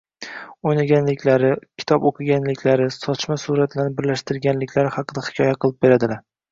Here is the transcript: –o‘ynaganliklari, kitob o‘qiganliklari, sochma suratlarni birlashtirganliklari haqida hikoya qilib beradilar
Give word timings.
–o‘ynaganliklari, 0.69 1.51
kitob 1.83 2.09
o‘qiganliklari, 2.11 2.89
sochma 2.97 3.41
suratlarni 3.45 3.97
birlashtirganliklari 4.01 4.97
haqida 4.99 5.29
hikoya 5.33 5.59
qilib 5.65 5.83
beradilar 5.89 6.31